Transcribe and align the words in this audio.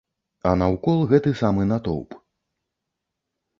А 0.51 0.53
наўкол 0.61 1.03
гэты 1.11 1.35
самы 1.43 1.69
натоўп. 1.73 2.19